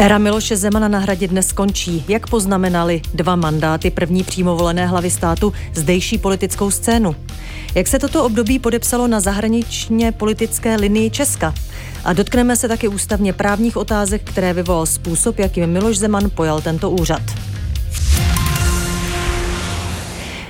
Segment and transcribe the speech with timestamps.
[0.00, 2.04] Éra Miloše Zemana na hradě dnes končí.
[2.08, 7.16] Jak poznamenali dva mandáty první přímo volené hlavy státu zdejší politickou scénu?
[7.74, 11.54] Jak se toto období podepsalo na zahraničně politické linii Česka?
[12.04, 16.90] A dotkneme se taky ústavně právních otázek, které vyvolal způsob, jakým Miloš Zeman pojal tento
[16.90, 17.22] úřad.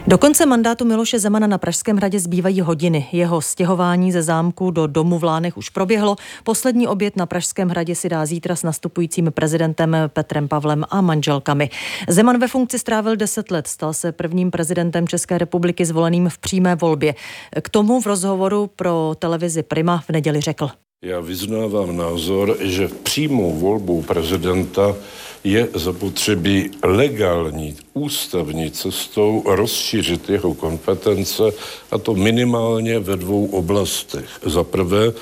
[0.08, 3.08] Do konce mandátu Miloše Zemana na Pražském hradě zbývají hodiny.
[3.12, 6.16] Jeho stěhování ze zámku do domu v Lánech už proběhlo.
[6.44, 11.70] Poslední oběd na Pražském hradě si dá zítra s nastupujícím prezidentem Petrem Pavlem a manželkami.
[12.08, 16.74] Zeman ve funkci strávil 10 let, stal se prvním prezidentem České republiky zvoleným v přímé
[16.74, 17.14] volbě.
[17.62, 20.70] K tomu v rozhovoru pro televizi Prima v neděli řekl.
[21.04, 24.94] Já vyznávám názor, že přímou volbou prezidenta
[25.44, 31.42] je zapotřebí legální ústavní cestou rozšířit jeho kompetence
[31.90, 34.40] a to minimálně ve dvou oblastech.
[34.46, 35.12] Za prvé,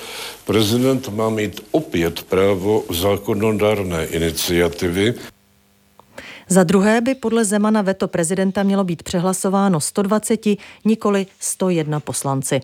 [0.45, 5.13] prezident má mít opět právo zákonodárné iniciativy,
[6.49, 10.39] za druhé by podle Zemana veto prezidenta mělo být přehlasováno 120,
[10.85, 12.61] nikoli 101 poslanci.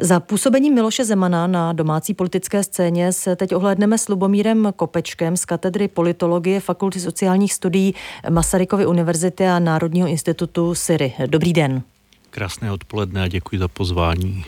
[0.00, 5.44] Za působení Miloše Zemana na domácí politické scéně se teď ohledneme s Lubomírem Kopečkem z
[5.44, 7.94] katedry politologie Fakulty sociálních studií
[8.30, 11.14] Masarykovy univerzity a Národního institutu Syry.
[11.26, 11.82] Dobrý den.
[12.30, 14.44] Krásné odpoledne a děkuji za pozvání.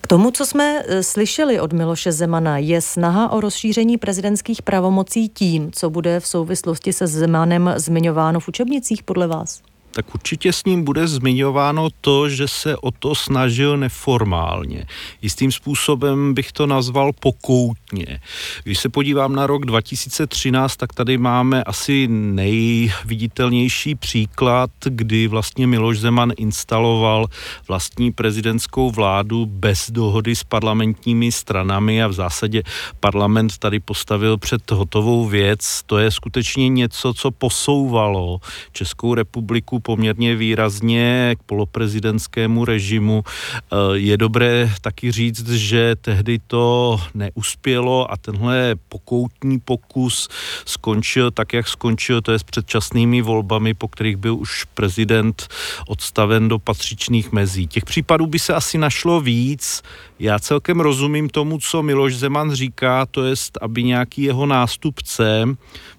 [0.00, 5.28] K tomu, co jsme e, slyšeli od Miloše Zemana, je snaha o rozšíření prezidentských pravomocí
[5.28, 9.62] tím, co bude v souvislosti se Zemanem zmiňováno v učebnicích podle vás?
[9.94, 14.86] Tak určitě s ním bude zmiňováno to, že se o to snažil neformálně.
[15.22, 18.20] Jistým způsobem bych to nazval pokoutně.
[18.64, 25.98] Když se podívám na rok 2013, tak tady máme asi nejviditelnější příklad, kdy vlastně Miloš
[25.98, 27.26] Zeman instaloval
[27.68, 32.62] vlastní prezidentskou vládu bez dohody s parlamentními stranami a v zásadě
[33.00, 35.82] parlament tady postavil před hotovou věc.
[35.86, 38.40] To je skutečně něco, co posouvalo
[38.72, 43.22] Českou republiku poměrně výrazně k poloprezidentskému režimu.
[43.24, 50.28] Eh, je dobré taky říct, že tehdy to neuspělo a tenhle pokoutní pokus
[50.64, 55.48] skončil tak, jak skončil, to je s předčasnými volbami, po kterých byl už prezident
[55.88, 57.66] odstaven do patřičných mezí.
[57.66, 59.82] Těch případů by se asi našlo víc.
[60.18, 65.44] Já celkem rozumím tomu, co Miloš Zeman říká, to je, aby nějaký jeho nástupce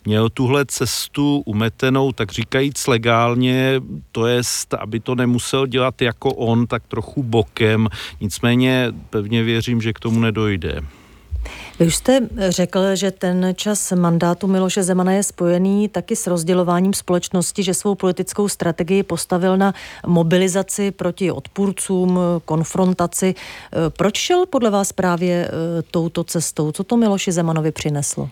[0.06, 3.75] měl tuhle cestu umetenou, tak říkajíc legálně,
[4.12, 4.42] to je,
[4.80, 7.88] aby to nemusel dělat jako on, tak trochu bokem.
[8.22, 10.82] Nicméně pevně věřím, že k tomu nedojde.
[11.80, 12.20] Vy už jste
[12.50, 17.96] řekl, že ten čas mandátu Miloše Zemana je spojený taky s rozdělováním společnosti, že svou
[17.96, 19.74] politickou strategii postavil na
[20.08, 23.36] mobilizaci proti odpůrcům, konfrontaci.
[23.98, 26.72] Proč šel podle vás právě eh, touto cestou?
[26.72, 28.30] Co to Miloši Zemanovi přineslo?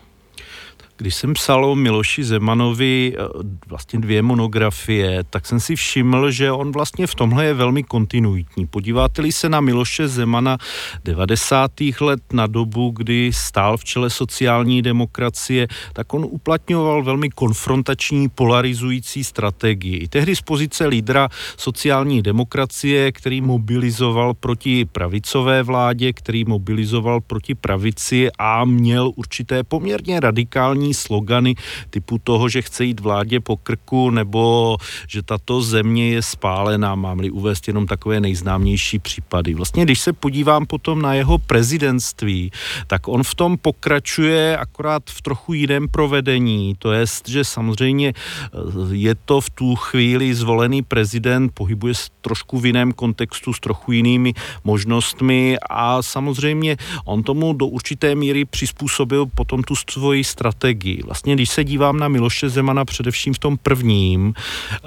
[0.97, 3.21] Když jsem psal o Miloši Zemanovi eh,
[3.67, 8.67] vlastně dvě monografie, tak jsem si všiml, že on vlastně v tomhle je velmi kontinuitní.
[8.67, 10.57] Podíváte-li se na Miloše Zemana
[11.05, 11.71] 90.
[12.01, 19.23] let na dobu, kdy stál v čele sociální demokracie, tak on uplatňoval velmi konfrontační, polarizující
[19.23, 19.97] strategii.
[19.97, 27.55] I tehdy z pozice lídra sociální demokracie, který mobilizoval proti pravicové vládě, který mobilizoval proti
[27.55, 31.55] pravici a měl určité poměrně radikální slogany
[31.89, 34.77] typu toho, že chce jít vládě po krku nebo
[35.07, 39.53] že tato země je spálená, mám-li uvést jenom takové nejznámější případy.
[39.53, 42.51] Vlastně, když se podívám potom na jeho prezidentství,
[42.87, 46.75] tak on v tom pokračuje akorát v trochu jiném provedení.
[46.79, 48.57] To je, že samozřejmě eh,
[48.91, 53.91] je to v tu chvíli zvolený prezident, pohybuje se trošku v jiném kontextu s trochu
[53.91, 54.33] jinými
[54.63, 61.03] možnostmi a samozřejmě on tomu do určité míry přizpůsobil potom tu svoji strategii strategii.
[61.03, 64.33] Vlastně, když se dívám na Miloše Zemana především v tom prvním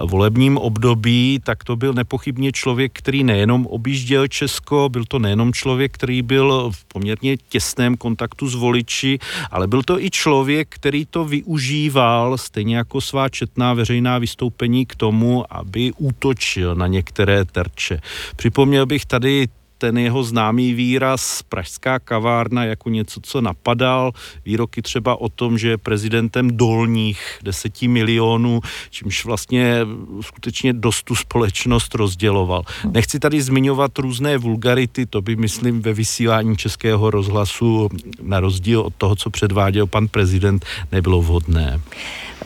[0.06, 5.92] volebním období, tak to byl nepochybně člověk, který nejenom objížděl Česko, byl to nejenom člověk,
[5.92, 9.18] který byl v poměrně těsném kontaktu s voliči,
[9.50, 14.94] ale byl to i člověk, který to využíval stejně jako svá četná veřejná vystoupení k
[14.94, 18.00] tomu, aby útočil na některé terče.
[18.36, 24.12] Připomněl bych tady ten jeho známý výraz pražská kavárna jako něco, co napadal,
[24.44, 29.80] výroky třeba o tom, že je prezidentem dolních deseti milionů, čímž vlastně
[30.20, 32.62] skutečně dost tu společnost rozděloval.
[32.90, 37.88] Nechci tady zmiňovat různé vulgarity, to by, myslím, ve vysílání českého rozhlasu,
[38.22, 41.80] na rozdíl od toho, co předváděl pan prezident, nebylo vhodné.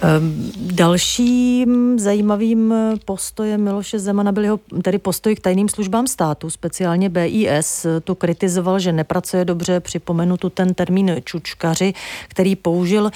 [0.03, 2.75] Ehm, dalším zajímavým
[3.05, 7.87] postojem Miloše Zemana byl jeho tedy postoj k tajným službám státu, speciálně BIS.
[8.05, 11.95] Tu kritizoval, že nepracuje dobře, připomenu tu ten termín čučkaři,
[12.29, 13.11] který použil.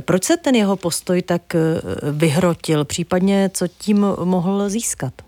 [0.00, 1.58] Proč se ten jeho postoj tak eh,
[2.12, 5.27] vyhrotil, případně co tím mohl získat?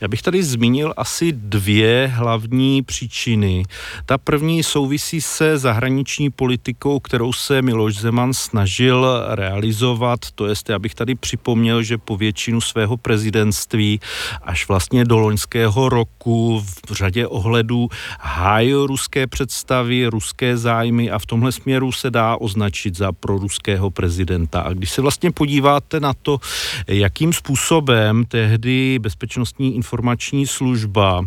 [0.00, 3.64] Já bych tady zmínil asi dvě hlavní příčiny.
[4.06, 10.20] Ta první souvisí se zahraniční politikou, kterou se Miloš Zeman snažil realizovat.
[10.34, 14.00] To jest, já bych tady připomněl, že po většinu svého prezidentství
[14.42, 17.88] až vlastně do loňského roku v řadě ohledů
[18.20, 24.60] hájil ruské představy, ruské zájmy a v tomhle směru se dá označit za proruského prezidenta.
[24.60, 26.38] A když se vlastně podíváte na to,
[26.86, 31.24] jakým způsobem tehdy bezpečnost bezpečnostní informační služba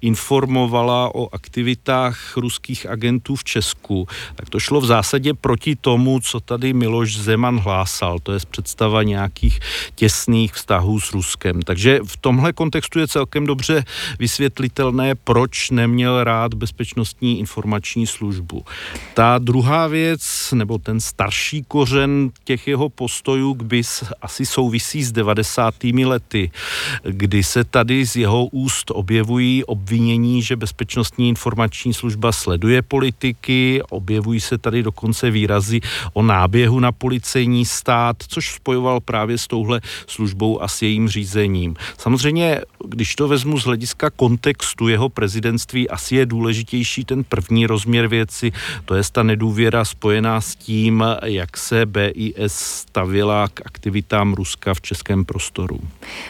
[0.00, 6.40] informovala o aktivitách ruských agentů v Česku, tak to šlo v zásadě proti tomu, co
[6.40, 9.60] tady Miloš Zeman hlásal, to je představa nějakých
[9.94, 11.62] těsných vztahů s Ruskem.
[11.62, 13.84] Takže v tomhle kontextu je celkem dobře
[14.18, 18.64] vysvětlitelné, proč neměl rád bezpečnostní informační službu.
[19.14, 25.12] Ta druhá věc, nebo ten starší kořen těch jeho postojů k BIS asi souvisí s
[25.12, 25.74] 90.
[25.84, 26.50] lety,
[27.02, 34.40] kdy se tady z jeho úst objevují obvinění, že Bezpečnostní informační služba sleduje politiky, objevují
[34.40, 35.80] se tady dokonce výrazy
[36.12, 41.76] o náběhu na policejní stát, což spojoval právě s touhle službou a s jejím řízením.
[41.98, 48.08] Samozřejmě, když to vezmu z hlediska kontextu jeho prezidentství, asi je důležitější ten první rozměr
[48.08, 48.52] věci,
[48.84, 54.80] to je ta nedůvěra spojená s tím, jak se BIS stavila k aktivitám Ruska v
[54.80, 55.80] českém prostoru.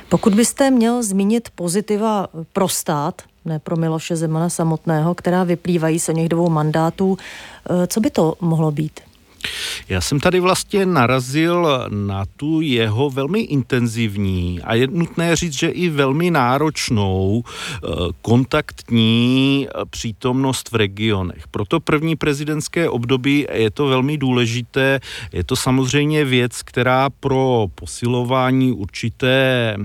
[0.08, 5.99] Pokud byste měl zmínit zmínit pozitiva pro stát, ne pro Miloše Zemana samotného, která vyplývají
[5.99, 7.19] z něch dvou mandátů.
[7.70, 9.00] Eh, co by to mohlo být?
[9.88, 15.69] Já jsem tady vlastně narazil na tu jeho velmi intenzivní a je nutné říct, že
[15.69, 17.88] i velmi náročnou eh,
[18.22, 21.49] kontaktní eh, přítomnost v regionech.
[21.49, 25.00] Proto první prezidentské období je to velmi důležité.
[25.32, 29.76] Je to samozřejmě věc, která pro posilování určité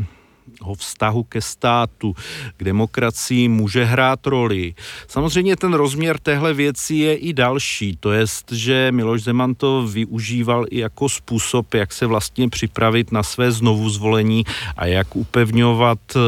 [0.75, 2.15] vztahu ke státu,
[2.57, 4.73] k demokracii může hrát roli.
[5.07, 10.65] Samozřejmě ten rozměr téhle věci je i další, to je, že Miloš Zeman to využíval
[10.69, 14.43] i jako způsob, jak se vlastně připravit na své znovu zvolení
[14.77, 16.19] a jak upevňovat, eh,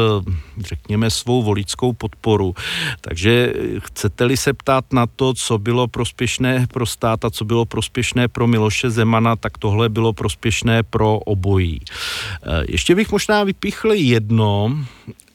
[0.58, 2.54] řekněme, svou voličskou podporu.
[3.00, 8.28] Takže chcete-li se ptát na to, co bylo prospěšné pro stát a co bylo prospěšné
[8.28, 11.80] pro Miloše Zemana, tak tohle bylo prospěšné pro obojí.
[11.82, 14.70] Eh, ještě bych možná vypíchl jedno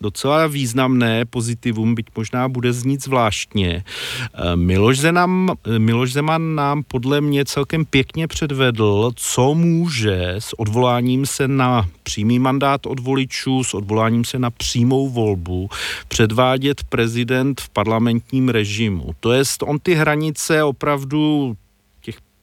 [0.02, 3.84] docela významné pozitivum, byť možná bude znít zvláštně.
[3.84, 11.26] Eh, Miloš, Zeman, Miloš Zeman nám podle mě celkem pěkně předvedl, co může s odvoláním
[11.26, 15.70] se na přímý mandát od voličů, s odvoláním se na přímou volbu
[16.08, 19.12] předvádět prezident v parlamentním režimu.
[19.20, 21.58] To jest, on ty hranice opravdu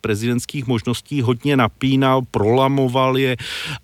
[0.04, 3.36] prezidentských možností hodně napínal, prolamoval je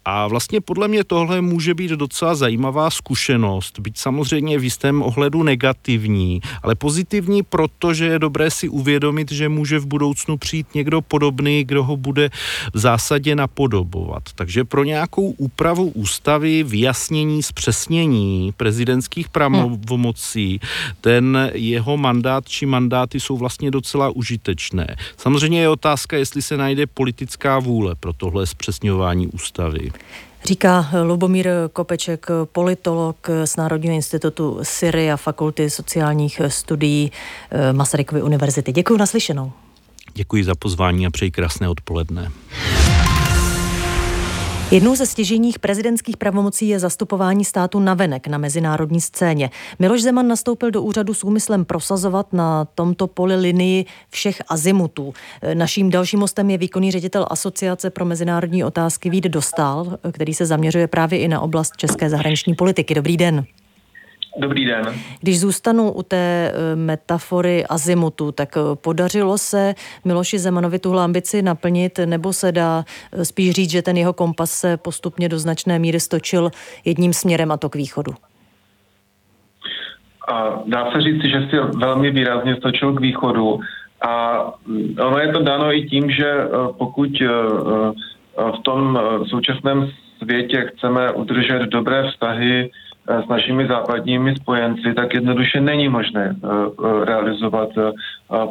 [0.05, 5.43] a vlastně podle mě tohle může být docela zajímavá zkušenost, byť samozřejmě v jistém ohledu
[5.43, 11.65] negativní, ale pozitivní, protože je dobré si uvědomit, že může v budoucnu přijít někdo podobný,
[11.65, 12.29] kdo ho bude
[12.75, 14.23] v zásadě napodobovat.
[14.35, 20.61] Takže pro nějakou úpravu ústavy, vyjasnění, zpřesnění prezidentských pravomocí,
[21.01, 24.97] ten jeho mandát či mandáty jsou vlastně docela užitečné.
[25.17, 29.93] Samozřejmě je otázka, otázka, jestli se najde politická vůle pro tohle zpřesňování ústavy.
[30.45, 37.13] Říká Lubomír Kopeček, politolog z Národního institutu Syry a Fakulty sociálních studií
[37.51, 38.73] eh, Masarykovy univerzity.
[38.73, 39.53] Děkuji naslyšenou.
[40.15, 42.31] Děkuji za pozvání a přeji krásné odpoledne.
[44.73, 49.51] Jednou ze stěžejních prezidentských pravomocí je zastupování státu navenek na mezinárodní scéně.
[49.79, 55.13] Miloš Zeman nastoupil do úřadu s úmyslem prosazovat na tomto poli linii všech azimutů.
[55.55, 60.87] Naším dalším mostem je výkonný ředitel Asociace pro mezinárodní otázky Vít Dostal, který se zaměřuje
[60.87, 62.95] právě i na oblast české zahraniční politiky.
[62.95, 63.45] Dobrý den.
[64.37, 64.85] Dobrý den.
[65.21, 71.43] Když zůstanu u té eh, metafory azimutu, tak eh, podařilo se Miloši Zemanovi tuhle ambici
[71.43, 75.79] naplnit, nebo se dá eh, spíš říct, že ten jeho kompas se postupně do značné
[75.79, 76.51] míry stočil
[76.85, 78.13] jedním směrem a to k východu?
[80.29, 83.61] A dá se říct, že si velmi výrazně stočil k východu.
[84.09, 86.35] A mm, ono je to dáno i tím, že
[86.79, 87.11] pokud
[88.37, 89.91] v tom současném
[90.23, 92.71] světě chceme udržet dobré vztahy
[93.09, 97.93] s našimi západními spojenci, tak jednoduše není možné eh, eh, realizovat eh,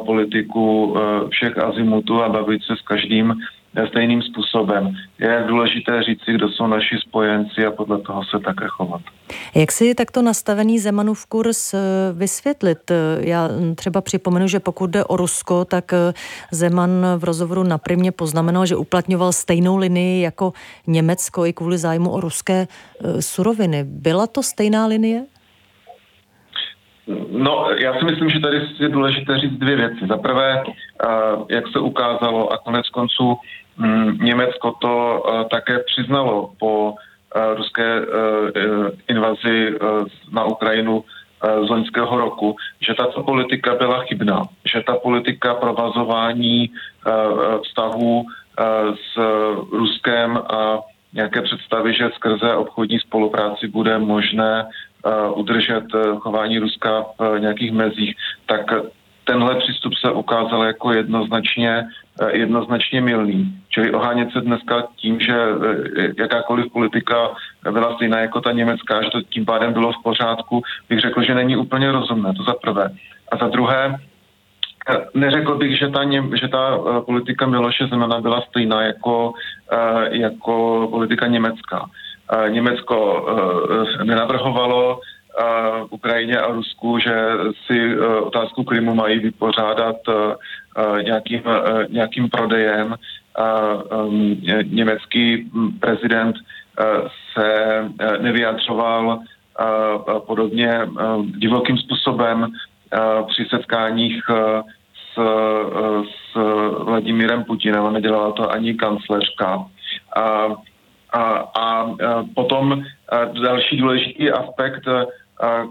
[0.04, 0.96] politiku
[1.30, 3.34] všech azimutů a bavit se s každým
[3.88, 4.96] stejným způsobem.
[5.18, 9.00] Je důležité říci, kdo jsou naši spojenci a podle toho se také chovat.
[9.54, 11.74] Jak si takto nastavený Zemanův kurz
[12.12, 12.78] vysvětlit?
[13.20, 15.92] Já třeba připomenu, že pokud jde o Rusko, tak
[16.50, 20.52] Zeman v rozhovoru na Primě poznamenal, že uplatňoval stejnou linii jako
[20.86, 22.66] Německo i kvůli zájmu o ruské
[23.20, 23.84] suroviny.
[23.84, 25.24] Byla to stejná linie?
[27.30, 30.06] No, já si myslím, že tady je důležité říct dvě věci.
[30.08, 30.62] Za prvé,
[31.48, 33.36] jak se ukázalo a konec konců
[34.20, 36.94] Německo to také přiznalo po
[37.56, 38.00] ruské
[39.08, 39.74] invazi
[40.32, 41.04] na Ukrajinu
[41.66, 46.70] z loňského roku, že tato politika byla chybná, že ta politika provazování
[47.64, 48.26] vztahů
[48.94, 49.18] s
[49.72, 50.78] Ruskem a
[51.12, 54.66] nějaké představy, že skrze obchodní spolupráci bude možné
[55.34, 58.60] udržet eh, chování Ruska v eh, nějakých mezích, tak
[59.30, 61.86] tenhle přístup se ukázal jako jednoznačně,
[62.20, 63.54] eh, jednoznačně milný.
[63.68, 65.34] Čili ohánět se dneska tím, že
[66.18, 67.30] jakákoliv politika
[67.70, 71.34] byla stejná jako ta německá, že to tím pádem bylo v pořádku, bych řekl, že
[71.34, 72.90] není úplně rozumné, to za prvé.
[73.32, 73.96] A za druhé,
[75.14, 76.02] neřekl bych, že ta,
[76.40, 79.32] že ta politika Miloše Zemana byla stejná jako,
[80.10, 81.86] jako politika německá.
[82.48, 85.00] Německo eh, nenavrhovalo
[85.38, 85.44] eh,
[85.90, 87.14] Ukrajině a Rusku, že
[87.66, 89.96] si eh, otázku Krymu mají vypořádat
[91.02, 91.42] nějakým,
[91.88, 92.94] nějakým prodejem.
[94.62, 96.36] Německý prezident
[97.32, 97.54] se
[98.20, 99.18] nevyjadřoval
[100.26, 100.80] podobně
[101.38, 102.46] divokým způsobem
[103.28, 104.22] při setkáních
[105.14, 105.20] s,
[106.04, 106.34] s
[106.84, 109.66] Vladimírem Putinem a nedělala to ani kancléřka.
[110.16, 110.46] A,
[111.58, 111.94] a
[112.34, 112.84] potom
[113.42, 114.84] další důležitý aspekt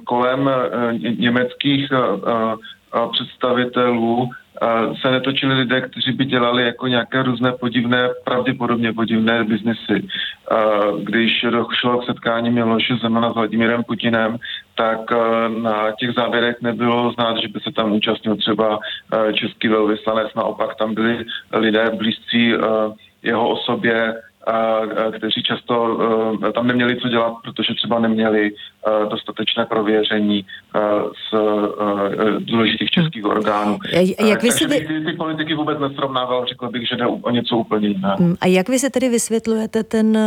[0.03, 0.49] kolem
[1.17, 1.89] německých
[3.11, 4.29] představitelů
[5.01, 10.07] se netočili lidé, kteří by dělali jako nějaké různé podivné, pravděpodobně podivné biznesy.
[11.03, 14.37] Když došlo k setkání Miloše Zemana s Vladimírem Putinem,
[14.75, 14.99] tak
[15.61, 18.79] na těch závěrech nebylo znát, že by se tam účastnil třeba
[19.33, 22.53] český velvyslanec, naopak tam byli lidé blízcí
[23.23, 24.13] jeho osobě,
[25.17, 25.99] kteří často
[26.49, 30.79] e, tam neměli co dělat, protože třeba neměli e, dostatečné prověření e,
[31.29, 31.35] z
[32.39, 33.79] důležitých českých orgánů.
[34.19, 37.57] Jak vy si Takže ty, ty politiky vůbec nesrovnával, řekl bych, že jde o něco
[37.57, 38.17] úplně jiného.
[38.19, 40.17] Mm, a jak vy si tedy vysvětlujete ten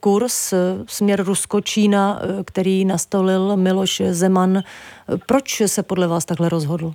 [0.00, 0.54] kurz
[0.86, 4.62] směr Rusko-Čína, který nastolil Miloš Zeman?
[5.26, 6.92] Proč se podle vás takhle rozhodl?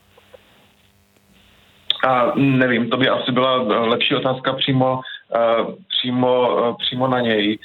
[2.07, 4.99] A nevím, to by asi byla lepší otázka přímo
[5.35, 5.65] Eh,
[5.99, 7.59] přímo, eh, přímo na něj.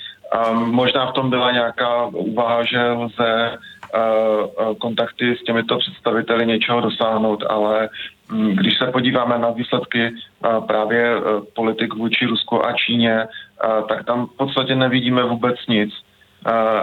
[0.55, 3.59] Možná v tom byla nějaká úvaha, že lze
[3.95, 7.88] eh, kontakty s těmito představiteli něčeho dosáhnout, ale
[8.33, 10.14] hm, když se podíváme na výsledky
[10.67, 11.14] právě
[11.55, 13.26] politik vůči Rusku a Číně,
[13.88, 15.95] tak tam v podstatě nevidíme vůbec nic.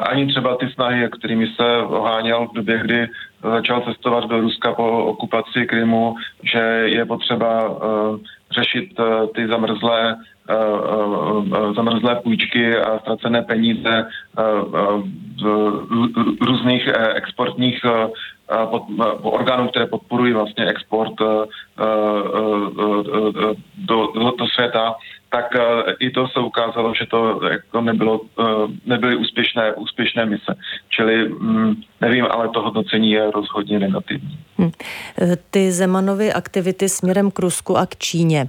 [0.02, 3.08] Ani třeba ty snahy, kterými se oháněl v době, kdy
[3.44, 7.78] začal cestovat do Ruska po okupaci Krymu, že je potřeba
[8.52, 8.90] řešit
[9.36, 10.18] ty zamrzlé
[10.50, 14.06] Eh, eh, zamrzlé půjčky a ztracené peníze
[16.42, 17.86] různých eh, exportních
[19.22, 21.48] orgánů, které podporují vlastně export do,
[23.78, 24.96] do, do světa,
[25.32, 25.46] tak
[26.00, 28.22] i to se ukázalo, že to jako nebylo,
[28.86, 30.56] nebyly úspěšné, úspěšné mise.
[30.90, 34.40] Čili mm, nevím, ale to hodnocení je rozhodně negativní.
[34.58, 34.72] Hm.
[35.50, 38.48] Ty Zemanovy aktivity směrem k Rusku a k Číně,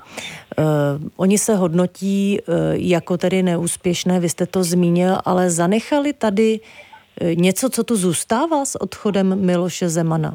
[1.17, 2.39] oni se hodnotí
[2.73, 6.61] jako tedy neúspěšné, vy jste to zmínil, ale zanechali tady
[7.35, 10.35] něco, co tu zůstává s odchodem Miloše Zemana?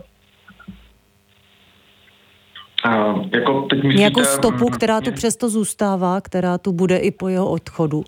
[3.33, 7.49] Jako teď myslíte, Nějakou stopu, která tu přesto zůstává, která tu bude i po jeho
[7.49, 8.03] odchodu?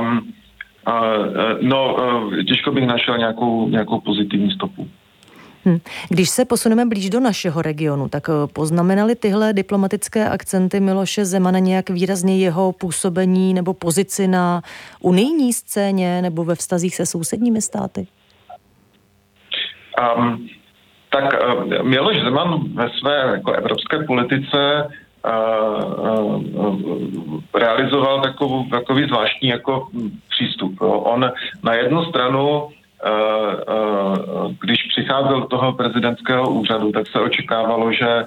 [0.00, 0.32] Um,
[0.88, 0.94] uh,
[1.60, 4.88] no, uh, těžko bych našel nějakou, nějakou pozitivní stopu.
[5.64, 5.78] Hm.
[6.08, 11.90] Když se posuneme blíž do našeho regionu, tak poznamenali tyhle diplomatické akcenty Miloše Zemana nějak
[11.90, 14.62] výrazně jeho působení nebo pozici na
[15.00, 18.06] unijní scéně nebo ve vztazích se sousedními státy?
[20.16, 20.48] Um,
[21.08, 24.88] tak uh, Miloš Zeman ve své jako evropské politice
[25.24, 29.88] uh, uh, realizoval takovou, takový zvláštní jako
[30.30, 30.72] přístup.
[30.80, 30.88] Jo.
[30.90, 31.30] On
[31.62, 32.68] na jednu stranu
[34.60, 38.24] když přicházel do toho prezidentského úřadu, tak se očekávalo, že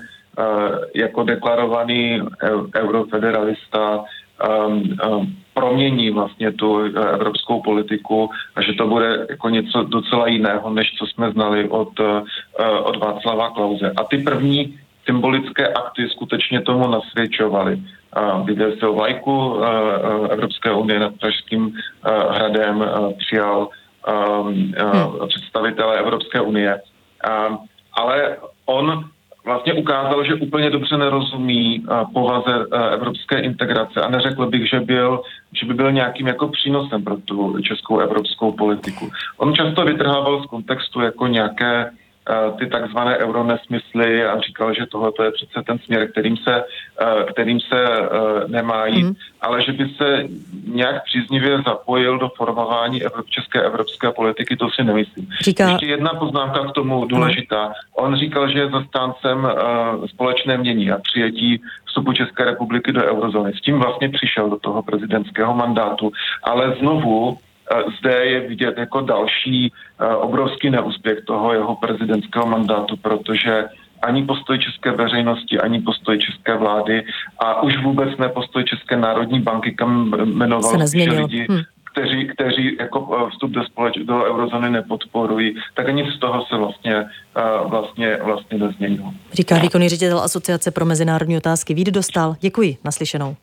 [0.95, 2.21] jako deklarovaný
[2.75, 4.03] eurofederalista
[5.53, 6.77] promění vlastně tu
[7.13, 12.00] evropskou politiku a že to bude jako něco docela jiného, než co jsme znali od,
[12.84, 13.93] od Václava Klauze.
[13.98, 17.81] A ty první symbolické akty skutečně tomu nasvědčovaly.
[18.43, 19.62] vyvěsil se vlajku
[20.29, 21.74] Evropské unie nad Pražským
[22.29, 22.86] hradem,
[23.17, 23.70] přijal
[24.08, 24.74] hmm.
[25.27, 26.81] představitele Evropské unie.
[27.93, 29.10] Ale on
[29.45, 35.21] vlastně ukázal, že úplně dobře nerozumí povaze evropské integrace a neřekl bych, že, byl,
[35.53, 39.10] že by byl nějakým jako přínosem pro tu českou evropskou politiku.
[39.38, 41.91] On často vytrhával z kontextu jako nějaké Eh,
[42.59, 46.63] ty takzvané euronesmysly a říkal, že tohle je přece ten směr, kterým se,
[47.01, 48.07] eh, kterým se eh,
[48.47, 49.15] nemá jít, mm.
[49.41, 50.23] ale že by se
[50.67, 55.27] nějak příznivě zapojil do formování české evropské politiky, to si nemyslím.
[55.41, 55.69] Říká...
[55.69, 57.73] Ještě jedna poznámka k tomu důležitá.
[57.93, 59.47] On říkal, že je zastáncem
[60.07, 63.53] společné mění a přijetí vstupu České republiky do eurozóny.
[63.53, 66.11] S tím vlastně přišel do toho prezidentského mandátu,
[66.43, 67.37] ale znovu
[67.99, 69.73] zde je vidět jako další
[70.17, 73.65] obrovský neúspěch toho jeho prezidentského mandátu, protože
[74.01, 77.03] ani postoj české veřejnosti, ani postoj české vlády
[77.39, 81.61] a už vůbec ne postoj České národní banky, kam jmenoval lidi, hm.
[81.91, 87.05] kteří, kteří jako vstup do, společ, do eurozóny nepodporují, tak nic z toho se vlastně,
[87.65, 89.13] vlastně, vlastně nezměnilo.
[89.33, 92.35] Říká výkonný ředitel Asociace pro mezinárodní otázky Vít Dostal.
[92.39, 93.35] Děkuji, naslyšenou.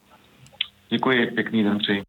[0.90, 2.02] Děkuji, pěkný den přeji.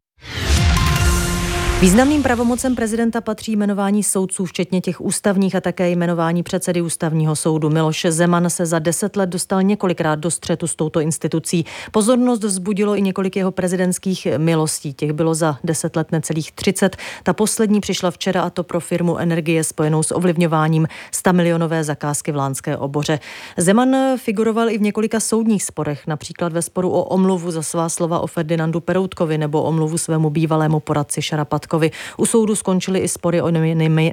[1.81, 7.69] Významným pravomocem prezidenta patří jmenování soudců, včetně těch ústavních a také jmenování předsedy ústavního soudu.
[7.69, 11.65] Miloš Zeman se za deset let dostal několikrát do střetu s touto institucí.
[11.91, 14.93] Pozornost vzbudilo i několik jeho prezidentských milostí.
[14.93, 16.97] Těch bylo za deset let necelých 30.
[17.23, 22.31] Ta poslední přišla včera a to pro firmu Energie spojenou s ovlivňováním 100 milionové zakázky
[22.31, 23.19] v Lánské oboře.
[23.57, 28.19] Zeman figuroval i v několika soudních sporech, například ve sporu o omluvu za svá slova
[28.19, 31.91] o Ferdinandu Peroutkovi nebo omluvu svému bývalému poradci Šarapat Mládkovi.
[32.17, 33.51] U soudu skončily i spory o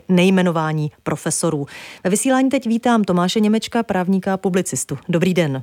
[0.09, 1.67] nejmenování profesorů.
[2.05, 4.99] Ve vysílání teď vítám Tomáše Němečka, právníka a publicistu.
[5.09, 5.63] Dobrý den.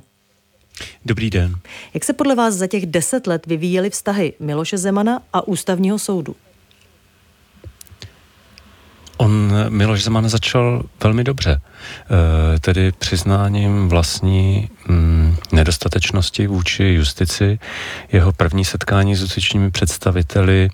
[1.04, 1.54] Dobrý den.
[1.94, 6.36] Jak se podle vás za těch deset let vyvíjely vztahy Miloše Zemana a ústavního soudu?
[9.16, 11.60] On, Miloš Zeman, začal velmi dobře,
[12.56, 17.58] e, tedy přiznáním vlastní mm, nedostatečnosti vůči justici.
[18.12, 20.70] Jeho první setkání s justičními představiteli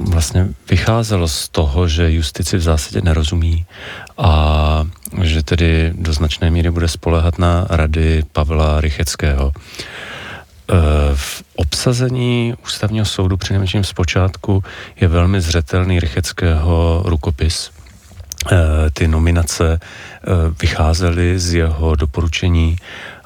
[0.00, 3.66] vlastně vycházelo z toho, že justici v zásadě nerozumí
[4.18, 4.86] a
[5.22, 9.52] že tedy do značné míry bude spolehat na rady Pavla Rycheckého.
[9.52, 10.74] E,
[11.14, 14.64] v obsazení ústavního soudu přinejmenším zpočátku
[15.00, 17.70] je velmi zřetelný Rycheckého rukopis.
[18.52, 19.78] E, ty nominace e,
[20.60, 22.76] vycházely z jeho doporučení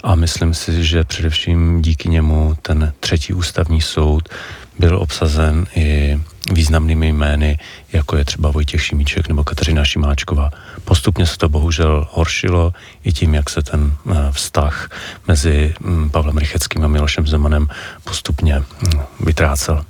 [0.05, 4.29] a myslím si, že především díky němu ten třetí ústavní soud
[4.79, 6.21] byl obsazen i
[6.53, 7.59] významnými jmény,
[7.93, 10.51] jako je třeba Vojtěch Šimíček nebo Kateřina Šimáčková.
[10.85, 12.73] Postupně se to bohužel horšilo
[13.05, 14.91] i tím, jak se ten eh, vztah
[15.29, 17.69] mezi mm, Pavlem Rycheckým a Milošem Zemanem
[18.05, 19.85] postupně mm, vytrácel.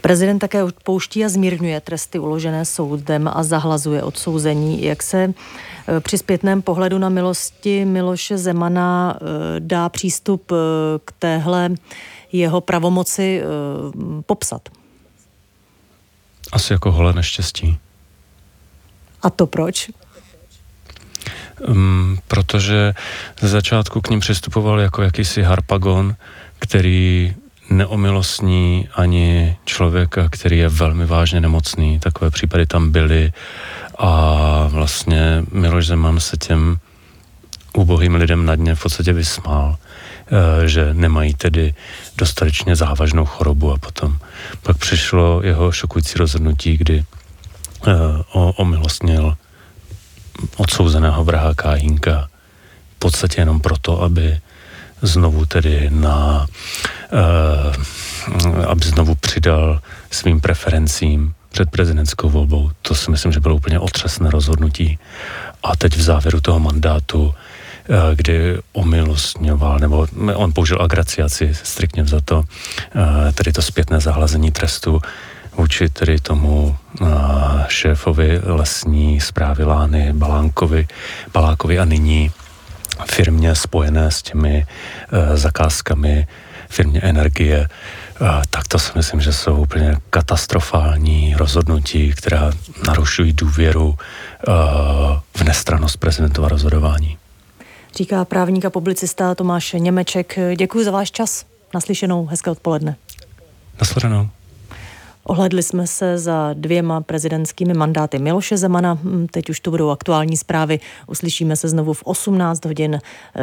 [0.00, 4.82] Prezident také odpouští a zmírňuje tresty uložené soudem a zahlazuje odsouzení.
[4.82, 9.26] Jak se eh, při zpětném pohledu na milosti Miloše Zemana eh,
[9.58, 10.52] dá přístup
[11.04, 11.70] k téhle
[12.32, 13.42] jeho pravomoci
[14.26, 14.68] popsat?
[16.52, 17.78] Asi jako holé neštěstí.
[19.22, 19.90] A to proč?
[21.68, 22.94] Um, protože
[23.40, 26.16] ze začátku k ním přistupoval jako jakýsi harpagon,
[26.58, 27.34] který
[27.72, 32.00] neomilostní ani člověka, který je velmi vážně nemocný.
[32.00, 33.32] Takové případy tam byly
[33.98, 36.78] a vlastně Miloš Zeman se těm
[37.72, 39.76] ubohým lidem na dně v podstatě vysmál.
[40.32, 41.74] Eh, že nemají tedy
[42.16, 44.18] dostatečně závažnou chorobu a potom
[44.62, 47.04] pak přišlo jeho šokující rozhodnutí, kdy
[47.86, 47.90] eh,
[48.32, 49.36] omilostnil
[50.56, 52.28] odsouzeného vraha Káhínka
[52.96, 54.38] v podstatě jenom proto, aby
[55.02, 56.46] znovu tedy na,
[57.12, 62.70] uh, aby znovu přidal svým preferencím před prezidentskou volbou.
[62.82, 64.98] To si myslím, že bylo úplně otřesné rozhodnutí.
[65.62, 67.34] A teď v závěru toho mandátu
[67.88, 72.44] Eh, kdy omilostňoval, nebo on použil agraciaci, striktně za to,
[72.94, 75.00] eh, tedy to zpětné zahlazení trestu
[75.56, 76.76] vůči tedy tomu
[77.68, 80.88] šéfovi lesní zprávy Lány Balánkovi,
[81.32, 82.30] Balákovi a nyní
[83.10, 84.66] firmě spojené s těmi
[85.34, 86.26] zakázkami,
[86.68, 87.68] firmě energie,
[88.50, 92.52] tak to si myslím, že jsou úplně katastrofální rozhodnutí, která
[92.86, 93.94] narušují důvěru
[95.36, 97.18] v nestranost prezidentova rozhodování
[97.96, 100.38] říká právník a publicista Tomáš Němeček.
[100.56, 101.44] Děkuji za váš čas.
[101.74, 102.96] Naslyšenou, hezké odpoledne.
[103.80, 104.28] Nasledanou.
[105.24, 108.98] Ohledli jsme se za dvěma prezidentskými mandáty Miloše Zemana.
[109.02, 110.80] Hm, teď už to budou aktuální zprávy.
[111.06, 112.98] Uslyšíme se znovu v 18 hodin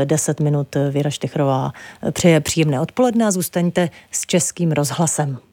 [0.06, 0.76] 10 minut.
[0.92, 1.72] Věra Štechrová
[2.12, 5.49] přeje příjemné odpoledne a zůstaňte s Českým rozhlasem.